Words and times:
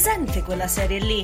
presente 0.00 0.42
quella 0.42 0.66
serie 0.66 0.98
lì? 0.98 1.22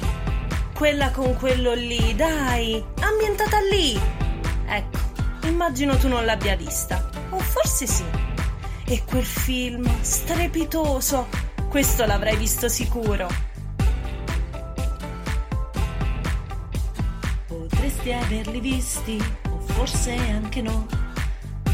Quella 0.75 1.11
con 1.11 1.35
quello 1.37 1.73
lì, 1.73 2.15
dai, 2.15 2.85
ambientata 3.01 3.57
lì. 3.71 3.99
Ecco, 4.67 4.99
immagino 5.47 5.97
tu 5.97 6.09
non 6.09 6.27
l'abbia 6.27 6.57
vista. 6.57 7.09
O 7.31 7.39
forse 7.39 7.87
sì. 7.87 8.05
E 8.85 9.03
quel 9.07 9.25
film 9.25 9.89
strepitoso, 10.03 11.29
questo 11.71 12.05
l'avrai 12.05 12.37
visto 12.37 12.69
sicuro. 12.69 13.27
Potresti 17.47 18.13
averli 18.13 18.61
visti, 18.61 19.19
o 19.49 19.59
forse 19.59 20.15
anche 20.15 20.61
no, 20.61 20.87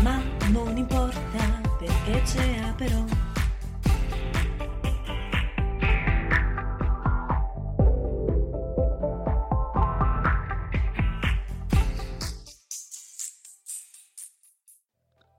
ma 0.02 0.22
non 0.50 0.76
importa 0.76 1.60
perché 1.80 2.22
c'è 2.22 2.72
però. 2.76 3.31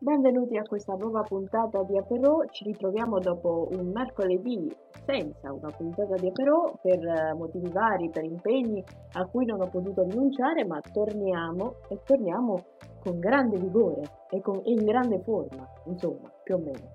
Benvenuti 0.04 0.58
a 0.58 0.64
questa 0.64 0.96
nuova 0.96 1.22
puntata 1.22 1.82
di 1.84 1.98
Aperò, 1.98 2.44
ci 2.52 2.66
ritroviamo 2.66 3.20
dopo 3.20 3.70
un 3.72 3.90
mercoledì 3.94 4.70
senza 5.06 5.54
una 5.54 5.70
puntata 5.70 6.16
di 6.16 6.28
Aperò 6.28 6.78
per 6.82 7.02
eh, 7.06 7.34
motivi 7.34 7.70
vari, 7.70 8.09
per 8.09 8.26
impegni 8.26 8.84
a 9.14 9.26
cui 9.28 9.46
non 9.46 9.62
ho 9.62 9.70
potuto 9.70 10.04
rinunciare, 10.04 10.66
ma 10.66 10.81
torniamo 10.92 11.76
e 11.88 12.00
torniamo 12.04 12.66
con 13.02 13.18
grande 13.18 13.58
vigore 13.58 14.02
e, 14.30 14.42
con, 14.42 14.58
e 14.66 14.72
in 14.72 14.84
grande 14.84 15.22
forma, 15.22 15.66
insomma, 15.86 16.30
più 16.44 16.56
o 16.56 16.58
meno. 16.58 16.92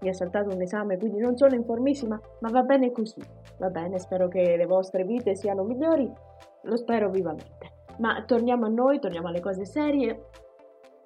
Mi 0.00 0.08
è 0.08 0.12
saltato 0.14 0.48
un 0.48 0.62
esame, 0.62 0.96
quindi 0.96 1.18
non 1.18 1.36
sono 1.36 1.54
informissima, 1.54 2.18
ma 2.40 2.48
va 2.48 2.62
bene 2.62 2.90
così, 2.90 3.20
va 3.58 3.68
bene, 3.68 3.98
spero 3.98 4.28
che 4.28 4.56
le 4.56 4.64
vostre 4.64 5.04
vite 5.04 5.34
siano 5.34 5.62
migliori, 5.62 6.10
lo 6.62 6.76
spero 6.78 7.10
vivamente. 7.10 7.84
Ma 7.98 8.24
torniamo 8.24 8.64
a 8.64 8.70
noi, 8.70 8.98
torniamo 8.98 9.28
alle 9.28 9.40
cose 9.40 9.66
serie, 9.66 10.28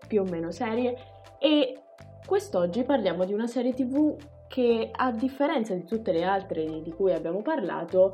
più 0.07 0.23
o 0.23 0.25
meno 0.25 0.51
serie, 0.51 1.10
e 1.41 1.81
quest'oggi 2.27 2.85
parliamo 2.85 3.25
di 3.25 3.33
una 3.33 3.47
serie 3.47 3.73
tv 3.73 4.15
che 4.47 4.91
a 4.93 5.11
differenza 5.11 5.75
di 5.75 5.85
tutte 5.85 6.13
le 6.13 6.23
altre 6.23 6.83
di 6.83 6.91
cui 6.93 7.13
abbiamo 7.13 7.41
parlato 7.41 8.13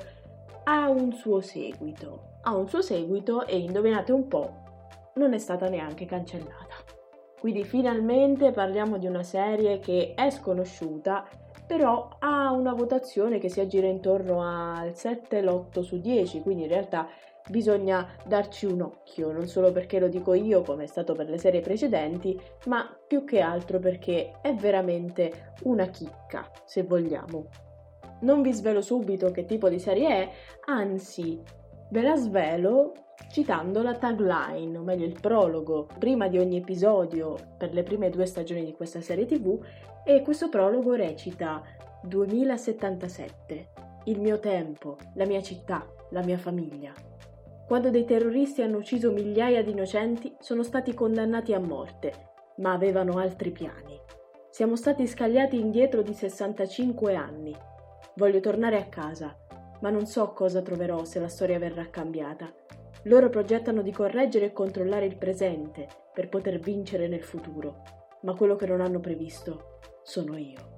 ha 0.64 0.88
un 0.88 1.12
suo 1.12 1.40
seguito. 1.40 2.34
Ha 2.42 2.54
un 2.54 2.68
suo 2.68 2.82
seguito 2.82 3.44
e 3.44 3.58
indovinate 3.58 4.12
un 4.12 4.28
po', 4.28 4.52
non 5.14 5.32
è 5.32 5.38
stata 5.38 5.68
neanche 5.68 6.04
cancellata. 6.04 6.74
Quindi 7.40 7.64
finalmente 7.64 8.52
parliamo 8.52 8.96
di 8.96 9.06
una 9.06 9.24
serie 9.24 9.80
che 9.80 10.14
è 10.14 10.30
sconosciuta, 10.30 11.26
però 11.66 12.08
ha 12.18 12.52
una 12.52 12.72
votazione 12.72 13.38
che 13.38 13.48
si 13.48 13.60
aggira 13.60 13.86
intorno 13.86 14.42
al 14.42 14.96
7, 14.96 15.42
l'8 15.42 15.80
su 15.80 15.98
10, 15.98 16.42
quindi 16.42 16.62
in 16.62 16.68
realtà 16.68 17.08
bisogna 17.48 18.08
darci 18.24 18.66
un 18.66 18.82
occhio, 18.82 19.32
non 19.32 19.46
solo 19.46 19.72
perché 19.72 19.98
lo 19.98 20.08
dico 20.08 20.34
io 20.34 20.62
come 20.62 20.84
è 20.84 20.86
stato 20.86 21.14
per 21.14 21.28
le 21.28 21.38
serie 21.38 21.60
precedenti, 21.60 22.40
ma 22.66 22.96
più 23.06 23.24
che 23.24 23.40
altro 23.40 23.78
perché 23.78 24.38
è 24.40 24.54
veramente 24.54 25.54
una 25.64 25.86
chicca, 25.86 26.50
se 26.64 26.82
vogliamo. 26.82 27.48
Non 28.20 28.42
vi 28.42 28.52
svelo 28.52 28.80
subito 28.80 29.30
che 29.30 29.44
tipo 29.44 29.68
di 29.68 29.78
serie 29.78 30.08
è, 30.08 30.30
anzi 30.66 31.40
ve 31.90 32.02
la 32.02 32.16
svelo 32.16 32.92
citando 33.28 33.82
la 33.82 33.96
tagline, 33.96 34.76
o 34.78 34.82
meglio 34.82 35.06
il 35.06 35.18
prologo, 35.20 35.88
prima 35.98 36.28
di 36.28 36.38
ogni 36.38 36.58
episodio 36.58 37.36
per 37.56 37.72
le 37.72 37.82
prime 37.82 38.10
due 38.10 38.26
stagioni 38.26 38.64
di 38.64 38.74
questa 38.74 39.00
serie 39.00 39.26
tv 39.26 39.58
e 40.04 40.22
questo 40.22 40.48
prologo 40.48 40.94
recita 40.94 41.62
2077, 42.02 43.68
il 44.04 44.20
mio 44.20 44.38
tempo, 44.38 44.96
la 45.14 45.26
mia 45.26 45.42
città, 45.42 45.84
la 46.10 46.22
mia 46.22 46.38
famiglia. 46.38 46.92
Quando 47.66 47.90
dei 47.90 48.04
terroristi 48.04 48.62
hanno 48.62 48.76
ucciso 48.76 49.10
migliaia 49.10 49.62
di 49.64 49.72
innocenti, 49.72 50.32
sono 50.38 50.62
stati 50.62 50.94
condannati 50.94 51.52
a 51.52 51.58
morte, 51.58 52.12
ma 52.58 52.72
avevano 52.72 53.18
altri 53.18 53.50
piani. 53.50 54.00
Siamo 54.50 54.76
stati 54.76 55.06
scagliati 55.06 55.58
indietro 55.58 56.02
di 56.02 56.14
65 56.14 57.14
anni. 57.16 57.54
Voglio 58.14 58.40
tornare 58.40 58.78
a 58.78 58.86
casa, 58.86 59.36
ma 59.80 59.90
non 59.90 60.06
so 60.06 60.32
cosa 60.32 60.62
troverò 60.62 61.04
se 61.04 61.20
la 61.20 61.28
storia 61.28 61.58
verrà 61.58 61.88
cambiata. 61.90 62.52
Loro 63.04 63.28
progettano 63.28 63.82
di 63.82 63.92
correggere 63.92 64.46
e 64.46 64.52
controllare 64.52 65.06
il 65.06 65.16
presente 65.16 65.86
per 66.12 66.28
poter 66.28 66.58
vincere 66.58 67.08
nel 67.08 67.22
futuro, 67.22 67.82
ma 68.22 68.34
quello 68.34 68.56
che 68.56 68.66
non 68.66 68.80
hanno 68.80 69.00
previsto 69.00 69.78
sono 70.02 70.36
io. 70.36 70.74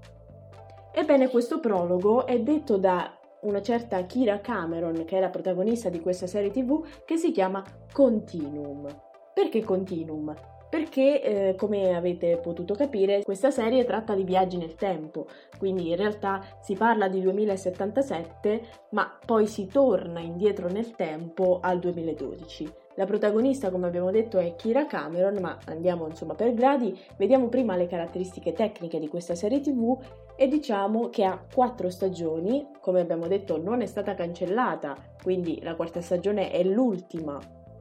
Ebbene, 0.93 1.29
questo 1.29 1.61
prologo 1.61 2.27
è 2.27 2.41
detto 2.41 2.77
da 2.77 3.19
una 3.43 3.63
certa 3.63 4.05
Kira 4.05 4.41
Cameron, 4.41 5.05
che 5.05 5.17
è 5.17 5.21
la 5.21 5.31
protagonista 5.31 5.89
di 5.89 6.01
questa 6.01 6.27
serie 6.27 6.51
tv, 6.51 6.85
che 7.05 7.17
si 7.17 7.31
chiama 7.31 7.63
Continuum. 7.93 8.87
Perché 9.33 9.63
Continuum? 9.63 10.35
Perché, 10.69 11.23
eh, 11.23 11.55
come 11.55 11.97
avete 11.97 12.37
potuto 12.37 12.75
capire, 12.75 13.23
questa 13.23 13.51
serie 13.51 13.85
tratta 13.85 14.15
di 14.15 14.25
viaggi 14.25 14.59
nel 14.59 14.75
tempo, 14.75 15.27
quindi 15.59 15.89
in 15.89 15.97
realtà 15.97 16.43
si 16.61 16.75
parla 16.75 17.09
di 17.09 17.23
2077, 17.23 18.63
ma 18.91 19.19
poi 19.25 19.47
si 19.47 19.67
torna 19.67 20.21
indietro 20.21 20.69
nel 20.69 20.95
tempo 20.95 21.61
al 21.63 21.79
2012. 21.79 22.71
La 22.97 23.07
protagonista, 23.07 23.71
come 23.71 23.87
abbiamo 23.87 24.11
detto, 24.11 24.39
è 24.39 24.57
Kira 24.57 24.85
Cameron, 24.87 25.39
ma 25.41 25.57
andiamo 25.67 26.09
insomma 26.09 26.35
per 26.35 26.53
gradi. 26.53 26.99
Vediamo 27.17 27.49
prima 27.49 27.77
le 27.77 27.87
caratteristiche 27.87 28.53
tecniche 28.53 28.99
di 28.99 29.07
questa 29.07 29.37
serie 29.37 29.61
TV 29.61 29.97
e 30.37 30.49
diciamo 30.49 31.09
che 31.09 31.25
ha 31.25 31.41
quattro 31.55 31.91
stagioni, 31.91 32.67
come 32.81 33.01
abbiamo 33.01 33.29
detto 33.29 33.57
non 33.57 33.83
è 33.83 33.87
stata 33.87 34.15
cancellata, 34.15 34.97
quindi 35.23 35.61
la 35.63 35.77
quarta 35.77 36.01
stagione 36.01 36.51
è 36.51 36.63
l'ultima 36.65 37.39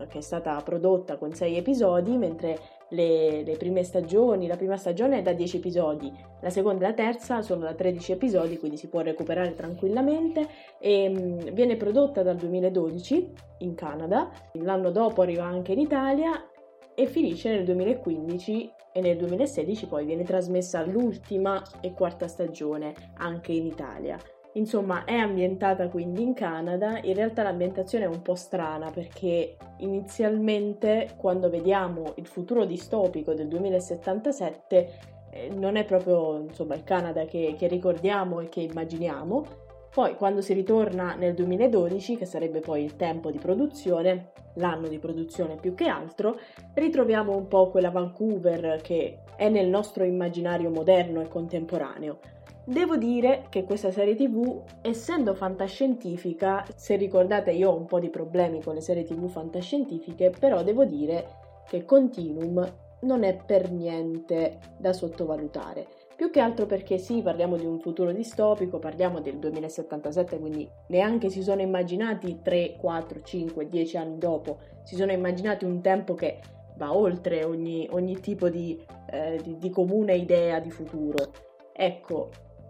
che 0.07 0.19
è 0.19 0.21
stata 0.21 0.61
prodotta 0.61 1.17
con 1.17 1.33
sei 1.33 1.57
episodi, 1.57 2.15
mentre 2.17 2.59
le, 2.89 3.43
le, 3.43 3.57
prime 3.57 3.83
stagioni, 3.83 4.47
la 4.47 4.55
prima 4.55 4.77
stagione 4.77 5.19
è 5.19 5.21
da 5.21 5.33
10 5.33 5.57
episodi, 5.57 6.11
la 6.41 6.49
seconda 6.49 6.85
e 6.85 6.89
la 6.89 6.93
terza 6.93 7.41
sono 7.41 7.61
da 7.61 7.73
13 7.73 8.13
episodi, 8.13 8.57
quindi 8.57 8.77
si 8.77 8.87
può 8.87 9.01
recuperare 9.01 9.53
tranquillamente 9.53 10.47
e 10.79 11.09
mh, 11.09 11.51
viene 11.51 11.75
prodotta 11.75 12.23
dal 12.23 12.37
2012 12.37 13.33
in 13.59 13.75
Canada, 13.75 14.31
l'anno 14.53 14.91
dopo 14.91 15.21
arriva 15.21 15.43
anche 15.43 15.73
in 15.73 15.79
Italia 15.79 16.49
e 16.93 17.05
finisce 17.05 17.49
nel 17.49 17.65
2015 17.65 18.71
e 18.93 19.01
nel 19.01 19.17
2016 19.17 19.85
poi 19.85 20.05
viene 20.05 20.23
trasmessa 20.23 20.83
l'ultima 20.83 21.61
e 21.81 21.93
quarta 21.93 22.27
stagione 22.27 22.93
anche 23.17 23.51
in 23.51 23.67
Italia. 23.67 24.17
Insomma, 24.53 25.03
è 25.05 25.13
ambientata 25.13 25.87
quindi 25.87 26.23
in 26.23 26.33
Canada, 26.33 26.99
in 27.01 27.13
realtà 27.13 27.43
l'ambientazione 27.43 28.05
è 28.05 28.07
un 28.07 28.21
po' 28.21 28.35
strana 28.35 28.89
perché 28.89 29.55
inizialmente 29.77 31.09
quando 31.15 31.49
vediamo 31.49 32.13
il 32.15 32.25
futuro 32.25 32.65
distopico 32.65 33.33
del 33.33 33.47
2077 33.47 35.15
eh, 35.29 35.49
non 35.53 35.75
è 35.75 35.85
proprio 35.85 36.39
insomma, 36.39 36.73
il 36.73 36.83
Canada 36.83 37.25
che, 37.25 37.55
che 37.57 37.67
ricordiamo 37.67 38.39
e 38.39 38.49
che 38.49 38.61
immaginiamo, 38.61 39.65
poi 39.97 40.15
quando 40.15 40.41
si 40.41 40.53
ritorna 40.53 41.15
nel 41.15 41.33
2012, 41.33 42.17
che 42.17 42.25
sarebbe 42.25 42.59
poi 42.59 42.83
il 42.83 42.95
tempo 42.95 43.31
di 43.31 43.39
produzione, 43.39 44.31
l'anno 44.55 44.87
di 44.87 44.99
produzione 44.99 45.55
più 45.55 45.73
che 45.73 45.87
altro, 45.87 46.37
ritroviamo 46.75 47.35
un 47.35 47.47
po' 47.47 47.69
quella 47.69 47.89
Vancouver 47.89 48.79
che 48.81 49.21
è 49.35 49.49
nel 49.49 49.67
nostro 49.67 50.03
immaginario 50.03 50.69
moderno 50.69 51.21
e 51.21 51.27
contemporaneo. 51.27 52.19
Devo 52.67 52.97
dire 52.97 53.45
che 53.47 53.63
questa 53.63 53.91
serie 53.91 54.13
tv, 54.13 54.61
essendo 54.81 55.33
fantascientifica, 55.33 56.65
se 56.75 56.97
ricordate 56.97 57.51
io 57.51 57.71
ho 57.71 57.77
un 57.77 57.85
po' 57.85 57.97
di 57.97 58.09
problemi 58.09 58.61
con 58.61 58.73
le 58.73 58.81
serie 58.81 59.05
tv 59.05 59.29
fantascientifiche, 59.29 60.31
però 60.37 60.61
devo 60.63 60.83
dire 60.83 61.63
che 61.65 61.85
Continuum 61.85 62.61
non 63.03 63.23
è 63.23 63.37
per 63.37 63.71
niente 63.71 64.59
da 64.77 64.91
sottovalutare. 64.91 65.87
Più 66.13 66.29
che 66.29 66.41
altro 66.41 66.65
perché 66.65 66.97
sì, 66.97 67.21
parliamo 67.21 67.55
di 67.55 67.65
un 67.65 67.79
futuro 67.79 68.11
distopico, 68.11 68.79
parliamo 68.79 69.21
del 69.21 69.37
2077, 69.37 70.37
quindi 70.37 70.69
neanche 70.87 71.29
si 71.29 71.41
sono 71.43 71.61
immaginati 71.61 72.39
3, 72.41 72.75
4, 72.75 73.21
5, 73.21 73.69
10 73.69 73.95
anni 73.95 74.17
dopo, 74.17 74.57
si 74.83 74.95
sono 74.95 75.13
immaginati 75.13 75.63
un 75.63 75.79
tempo 75.79 76.15
che 76.15 76.41
va 76.75 76.93
oltre 76.93 77.45
ogni, 77.45 77.87
ogni 77.91 78.19
tipo 78.19 78.49
di, 78.49 78.77
eh, 79.09 79.39
di, 79.41 79.57
di 79.57 79.69
comune 79.69 80.17
idea 80.17 80.59
di 80.59 80.69
futuro. 80.69 81.31
Ecco, 81.71 82.29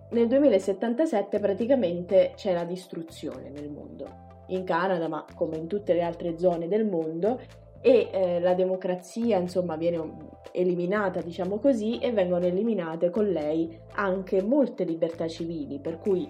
Nel 0.10 0.28
2077 0.28 1.40
praticamente 1.40 2.34
c'è 2.36 2.54
la 2.54 2.64
distruzione 2.64 3.50
nel 3.50 3.70
mondo. 3.70 4.26
In 4.48 4.64
Canada, 4.64 5.08
ma 5.08 5.26
come 5.36 5.58
in 5.58 5.68
tutte 5.68 5.94
le 5.94 6.02
altre 6.02 6.38
zone 6.38 6.70
del 6.70 6.86
mondo, 6.86 7.40
e 7.82 8.10
eh, 8.12 8.40
la 8.40 8.54
democrazia 8.54 9.38
insomma 9.38 9.76
viene 9.76 10.02
eliminata 10.52 11.22
diciamo 11.22 11.60
così 11.60 12.00
e 12.00 12.12
vengono 12.12 12.46
eliminate 12.46 13.10
con 13.10 13.28
lei 13.28 13.80
anche 13.94 14.42
molte 14.42 14.84
libertà 14.84 15.28
civili 15.28 15.80
per 15.80 16.00
cui 16.00 16.30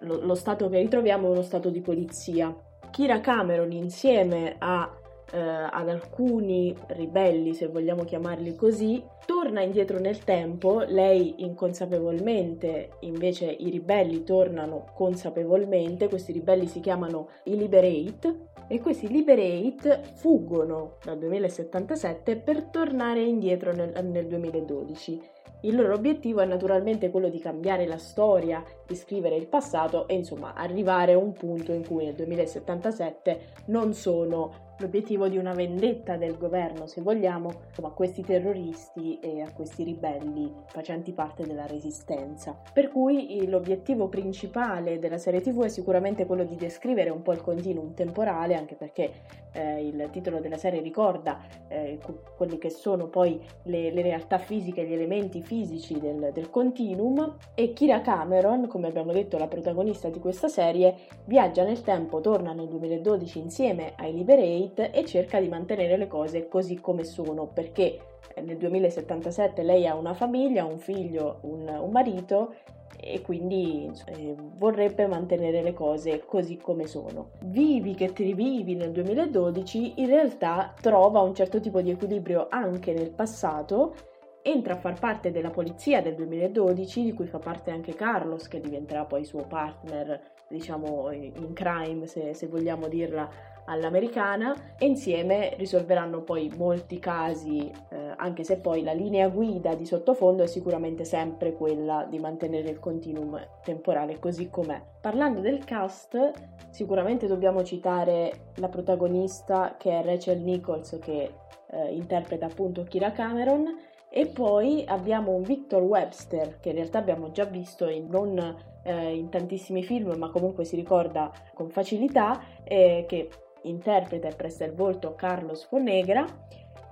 lo, 0.00 0.24
lo 0.24 0.34
stato 0.34 0.68
che 0.68 0.78
ritroviamo 0.78 1.28
è 1.28 1.30
uno 1.30 1.42
stato 1.42 1.68
di 1.68 1.80
polizia 1.80 2.54
Kira 2.90 3.20
Cameron 3.20 3.70
insieme 3.72 4.56
a 4.58 4.90
eh, 5.32 5.38
ad 5.38 5.88
alcuni 5.88 6.74
ribelli, 6.88 7.54
se 7.54 7.68
vogliamo 7.68 8.04
chiamarli 8.04 8.54
così, 8.56 9.02
torna 9.26 9.62
indietro 9.62 9.98
nel 9.98 10.24
tempo, 10.24 10.80
lei 10.80 11.34
inconsapevolmente, 11.38 12.90
invece 13.00 13.46
i 13.46 13.70
ribelli 13.70 14.24
tornano 14.24 14.86
consapevolmente, 14.94 16.08
questi 16.08 16.32
ribelli 16.32 16.66
si 16.66 16.80
chiamano 16.80 17.28
i 17.44 17.56
Liberate 17.56 18.48
e 18.66 18.80
questi 18.80 19.08
Liberate 19.08 20.02
fuggono 20.14 20.96
dal 21.04 21.18
2077 21.18 22.36
per 22.36 22.64
tornare 22.64 23.22
indietro 23.22 23.72
nel, 23.72 23.92
nel 24.04 24.26
2012. 24.26 25.20
Il 25.62 25.76
loro 25.76 25.94
obiettivo 25.94 26.40
è 26.40 26.46
naturalmente 26.46 27.10
quello 27.10 27.28
di 27.28 27.38
cambiare 27.38 27.86
la 27.86 27.98
storia, 27.98 28.64
di 28.90 28.96
scrivere 28.96 29.36
il 29.36 29.46
passato 29.46 30.08
e 30.08 30.14
insomma 30.14 30.52
arrivare 30.54 31.12
a 31.12 31.18
un 31.18 31.32
punto 31.32 31.72
in 31.72 31.86
cui 31.86 32.06
nel 32.06 32.14
2077 32.14 33.40
non 33.66 33.94
sono 33.94 34.68
l'obiettivo 34.80 35.28
di 35.28 35.36
una 35.36 35.52
vendetta 35.52 36.16
del 36.16 36.36
governo, 36.36 36.86
se 36.86 37.02
vogliamo, 37.02 37.50
a 37.82 37.90
questi 37.90 38.22
terroristi 38.22 39.18
e 39.20 39.42
a 39.42 39.52
questi 39.52 39.84
ribelli 39.84 40.52
facenti 40.66 41.12
parte 41.12 41.46
della 41.46 41.66
resistenza. 41.66 42.58
Per 42.72 42.90
cui 42.90 43.46
l'obiettivo 43.46 44.08
principale 44.08 44.98
della 44.98 45.18
serie 45.18 45.40
TV 45.40 45.64
è 45.64 45.68
sicuramente 45.68 46.26
quello 46.26 46.44
di 46.44 46.56
descrivere 46.56 47.10
un 47.10 47.22
po' 47.22 47.32
il 47.32 47.42
continuum 47.42 47.94
temporale, 47.94 48.54
anche 48.54 48.74
perché 48.74 49.12
eh, 49.52 49.86
il 49.86 50.08
titolo 50.10 50.40
della 50.40 50.56
serie 50.56 50.80
ricorda 50.80 51.40
eh, 51.68 51.98
quelli 52.36 52.58
che 52.58 52.70
sono 52.70 53.08
poi 53.08 53.40
le, 53.64 53.90
le, 53.90 54.02
realtà 54.02 54.38
fisiche, 54.38 54.86
gli 54.86 54.92
elementi 54.92 55.42
fisici 55.42 55.98
del, 55.98 56.30
del 56.32 56.50
continuum 56.50 57.36
e 57.54 57.72
Kira 57.72 58.00
Cameron, 58.00 58.66
come 58.66 58.79
abbiamo 58.86 59.12
detto 59.12 59.38
la 59.38 59.46
protagonista 59.46 60.08
di 60.08 60.18
questa 60.18 60.48
serie, 60.48 60.94
viaggia 61.24 61.64
nel 61.64 61.82
tempo, 61.82 62.20
torna 62.20 62.52
nel 62.52 62.68
2012 62.68 63.38
insieme 63.38 63.94
ai 63.96 64.12
Liberate 64.12 64.90
e 64.90 65.04
cerca 65.04 65.40
di 65.40 65.48
mantenere 65.48 65.96
le 65.96 66.06
cose 66.06 66.48
così 66.48 66.80
come 66.80 67.04
sono 67.04 67.46
perché 67.46 67.98
eh, 68.34 68.40
nel 68.40 68.56
2077 68.56 69.62
lei 69.62 69.86
ha 69.86 69.94
una 69.94 70.14
famiglia, 70.14 70.64
un 70.64 70.78
figlio, 70.78 71.38
un, 71.42 71.66
un 71.68 71.90
marito 71.90 72.54
e 73.02 73.22
quindi 73.22 73.90
eh, 74.06 74.34
vorrebbe 74.56 75.06
mantenere 75.06 75.62
le 75.62 75.72
cose 75.72 76.22
così 76.26 76.58
come 76.58 76.86
sono. 76.86 77.30
Vivi 77.44 77.94
che 77.94 78.12
ti 78.12 78.24
rivivi 78.24 78.74
nel 78.74 78.92
2012 78.92 80.00
in 80.00 80.06
realtà 80.06 80.74
trova 80.80 81.20
un 81.20 81.34
certo 81.34 81.60
tipo 81.60 81.80
di 81.80 81.90
equilibrio 81.90 82.46
anche 82.50 82.92
nel 82.92 83.10
passato 83.10 83.94
entra 84.42 84.74
a 84.74 84.78
far 84.78 84.98
parte 84.98 85.30
della 85.30 85.50
polizia 85.50 86.02
del 86.02 86.14
2012 86.14 87.02
di 87.02 87.12
cui 87.12 87.26
fa 87.26 87.38
parte 87.38 87.70
anche 87.70 87.94
Carlos 87.94 88.48
che 88.48 88.60
diventerà 88.60 89.04
poi 89.04 89.24
suo 89.24 89.44
partner 89.46 90.20
diciamo 90.48 91.10
in 91.12 91.52
crime 91.52 92.06
se, 92.06 92.34
se 92.34 92.46
vogliamo 92.48 92.88
dirla 92.88 93.28
all'americana 93.70 94.74
e 94.76 94.86
insieme 94.86 95.54
risolveranno 95.56 96.22
poi 96.22 96.52
molti 96.56 96.98
casi, 96.98 97.70
eh, 97.90 98.14
anche 98.16 98.42
se 98.42 98.58
poi 98.58 98.82
la 98.82 98.92
linea 98.92 99.28
guida 99.28 99.74
di 99.74 99.86
sottofondo 99.86 100.42
è 100.42 100.46
sicuramente 100.46 101.04
sempre 101.04 101.52
quella 101.52 102.04
di 102.08 102.18
mantenere 102.18 102.68
il 102.68 102.80
continuum 102.80 103.40
temporale 103.62 104.18
così 104.18 104.50
com'è. 104.50 104.82
Parlando 105.00 105.40
del 105.40 105.64
cast, 105.64 106.32
sicuramente 106.70 107.28
dobbiamo 107.28 107.62
citare 107.62 108.50
la 108.56 108.68
protagonista 108.68 109.76
che 109.78 110.00
è 110.00 110.04
Rachel 110.04 110.40
Nichols 110.40 110.98
che 111.00 111.30
eh, 111.70 111.94
interpreta 111.94 112.46
appunto 112.46 112.82
Kira 112.82 113.12
Cameron 113.12 113.88
e 114.10 114.26
poi 114.26 114.84
abbiamo 114.86 115.32
un 115.32 115.42
Victor 115.42 115.82
Webster 115.82 116.58
che 116.58 116.70
in 116.70 116.74
realtà 116.74 116.98
abbiamo 116.98 117.30
già 117.30 117.44
visto 117.44 117.88
in 117.88 118.08
non 118.08 118.56
eh, 118.82 119.14
in 119.14 119.28
tantissimi 119.28 119.84
film 119.84 120.16
ma 120.16 120.30
comunque 120.30 120.64
si 120.64 120.74
ricorda 120.74 121.30
con 121.54 121.70
facilità 121.70 122.42
eh, 122.64 123.04
che 123.06 123.28
interpreta 123.62 124.28
e 124.28 124.34
presta 124.34 124.64
il 124.64 124.72
volto 124.72 125.14
Carlos 125.14 125.64
Fonegra 125.64 126.24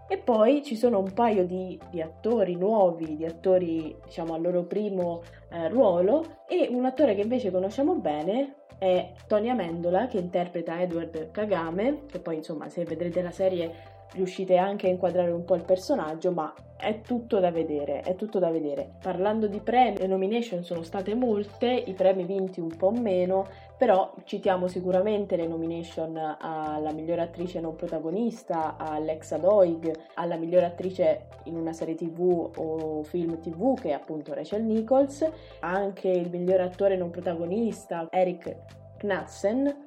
e 0.08 0.16
poi 0.16 0.62
ci 0.64 0.74
sono 0.74 0.98
un 0.98 1.12
paio 1.12 1.44
di, 1.44 1.78
di, 1.90 2.00
attori 2.00 2.56
nuovi, 2.56 3.16
di 3.16 3.26
attori 3.26 3.94
diciamo 4.04 4.34
al 4.34 4.40
loro 4.40 4.64
primo 4.64 5.22
eh, 5.50 5.68
ruolo 5.68 6.38
e 6.48 6.68
un 6.70 6.86
attore 6.86 7.14
che 7.14 7.20
invece 7.20 7.50
conosciamo 7.50 7.94
bene 7.94 8.54
è 8.78 9.12
Tony 9.26 9.48
Amendola 9.48 10.06
che 10.06 10.18
interpreta 10.18 10.80
Edward 10.80 11.30
Kagame, 11.30 12.06
che 12.06 12.20
poi 12.20 12.36
insomma 12.36 12.68
se 12.68 12.84
vedrete 12.84 13.20
la 13.22 13.32
serie 13.32 13.96
riuscite 14.12 14.56
anche 14.56 14.86
a 14.86 14.90
inquadrare 14.90 15.30
un 15.30 15.44
po' 15.44 15.54
il 15.54 15.64
personaggio, 15.64 16.32
ma 16.32 16.54
è 16.76 17.00
tutto 17.02 17.40
da 17.40 17.50
vedere, 17.50 18.00
è 18.00 18.14
tutto 18.14 18.38
da 18.38 18.50
vedere. 18.50 18.92
Parlando 19.02 19.48
di 19.48 19.60
premi, 19.60 19.98
le 19.98 20.06
nomination 20.06 20.62
sono 20.62 20.82
state 20.82 21.14
molte, 21.14 21.66
i 21.66 21.92
premi 21.92 22.24
vinti 22.24 22.60
un 22.60 22.74
po' 22.74 22.90
meno, 22.90 23.46
però 23.78 24.12
citiamo 24.24 24.66
sicuramente 24.66 25.36
le 25.36 25.46
nomination 25.46 26.16
alla 26.16 26.92
miglior 26.92 27.20
attrice 27.20 27.60
non 27.60 27.76
protagonista, 27.76 28.76
a 28.76 28.94
Alexa 28.94 29.38
Doig, 29.38 29.90
alla 30.14 30.36
miglior 30.36 30.64
attrice 30.64 31.28
in 31.44 31.56
una 31.56 31.72
serie 31.72 31.94
tv 31.94 32.50
o 32.56 33.04
film 33.04 33.40
tv 33.40 33.80
che 33.80 33.90
è 33.90 33.92
appunto 33.92 34.34
Rachel 34.34 34.64
Nichols, 34.64 35.30
anche 35.60 36.08
il 36.08 36.28
miglior 36.28 36.60
attore 36.60 36.96
non 36.96 37.10
protagonista 37.10 38.08
Eric 38.10 38.56
Knudsen, 38.98 39.86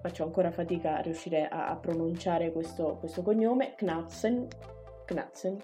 faccio 0.00 0.24
ancora 0.24 0.50
fatica 0.50 0.96
a 0.96 1.00
riuscire 1.00 1.46
a, 1.46 1.68
a 1.68 1.76
pronunciare 1.76 2.50
questo, 2.52 2.96
questo, 2.98 3.20
cognome, 3.20 3.74
Knudsen, 3.74 4.48
Knudsen, 5.04 5.58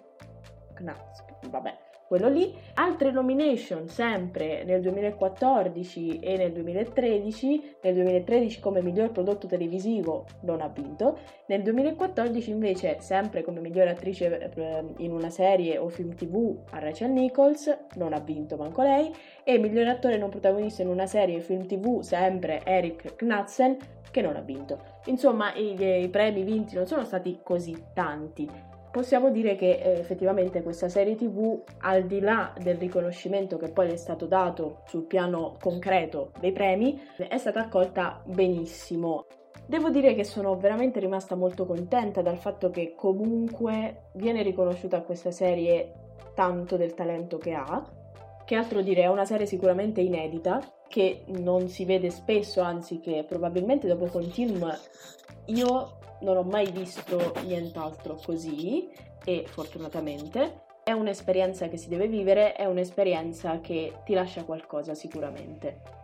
Knudsen, 0.74 1.24
vabbè, 1.48 1.85
quello 2.06 2.28
lì. 2.28 2.54
Altre 2.74 3.10
nomination 3.10 3.88
sempre 3.88 4.64
nel 4.64 4.80
2014 4.80 6.18
e 6.18 6.36
nel 6.36 6.52
2013. 6.52 7.76
Nel 7.82 7.94
2013 7.94 8.60
come 8.60 8.82
miglior 8.82 9.10
prodotto 9.12 9.46
televisivo 9.46 10.26
non 10.42 10.60
ha 10.60 10.68
vinto. 10.68 11.18
Nel 11.46 11.62
2014 11.62 12.50
invece 12.50 12.96
sempre 13.00 13.42
come 13.42 13.60
miglior 13.60 13.88
attrice 13.88 14.50
eh, 14.54 14.84
in 14.98 15.12
una 15.12 15.30
serie 15.30 15.78
o 15.78 15.88
film 15.88 16.14
tv 16.14 16.56
a 16.70 16.78
Rachel 16.78 17.10
Nichols 17.10 17.76
non 17.94 18.12
ha 18.12 18.20
vinto 18.20 18.56
manco 18.56 18.82
lei. 18.82 19.12
E 19.44 19.58
miglior 19.58 19.86
attore 19.88 20.16
non 20.16 20.30
protagonista 20.30 20.82
in 20.82 20.88
una 20.88 21.06
serie 21.06 21.36
o 21.36 21.40
film 21.40 21.66
tv 21.66 22.00
sempre 22.00 22.62
Eric 22.64 23.16
Knudsen 23.16 23.76
che 24.10 24.22
non 24.22 24.36
ha 24.36 24.40
vinto. 24.40 24.94
Insomma 25.06 25.54
i, 25.54 25.76
i 26.02 26.08
premi 26.08 26.42
vinti 26.42 26.74
non 26.74 26.86
sono 26.86 27.04
stati 27.04 27.40
così 27.42 27.76
tanti 27.92 28.74
possiamo 28.96 29.30
dire 29.30 29.56
che 29.56 29.72
eh, 29.72 29.98
effettivamente 29.98 30.62
questa 30.62 30.88
serie 30.88 31.16
tv, 31.16 31.62
al 31.80 32.06
di 32.06 32.18
là 32.18 32.54
del 32.58 32.78
riconoscimento 32.78 33.58
che 33.58 33.68
poi 33.68 33.88
le 33.88 33.92
è 33.92 33.96
stato 33.96 34.24
dato 34.24 34.84
sul 34.86 35.04
piano 35.04 35.58
concreto 35.60 36.32
dei 36.40 36.52
premi, 36.52 36.98
è 37.14 37.36
stata 37.36 37.60
accolta 37.60 38.22
benissimo. 38.24 39.26
Devo 39.66 39.90
dire 39.90 40.14
che 40.14 40.24
sono 40.24 40.56
veramente 40.56 40.98
rimasta 40.98 41.34
molto 41.34 41.66
contenta 41.66 42.22
dal 42.22 42.38
fatto 42.38 42.70
che 42.70 42.94
comunque 42.96 44.04
viene 44.14 44.42
riconosciuta 44.42 45.02
questa 45.02 45.30
serie 45.30 45.92
tanto 46.34 46.78
del 46.78 46.94
talento 46.94 47.36
che 47.36 47.52
ha. 47.52 47.84
Che 48.46 48.54
altro 48.54 48.80
dire, 48.80 49.02
è 49.02 49.08
una 49.08 49.26
serie 49.26 49.44
sicuramente 49.44 50.00
inedita, 50.00 50.58
che 50.88 51.24
non 51.26 51.68
si 51.68 51.84
vede 51.84 52.08
spesso, 52.08 52.62
anzi 52.62 53.00
che 53.00 53.26
probabilmente 53.28 53.88
dopo 53.88 54.06
Continuum 54.06 54.74
io 55.48 55.98
non 56.20 56.36
ho 56.36 56.42
mai 56.42 56.70
visto 56.70 57.34
nient'altro 57.44 58.18
così 58.24 58.88
e 59.24 59.44
fortunatamente 59.46 60.64
è 60.82 60.92
un'esperienza 60.92 61.68
che 61.68 61.76
si 61.76 61.88
deve 61.88 62.06
vivere, 62.06 62.52
è 62.52 62.64
un'esperienza 62.64 63.60
che 63.60 64.00
ti 64.04 64.14
lascia 64.14 64.44
qualcosa 64.44 64.94
sicuramente. 64.94 65.95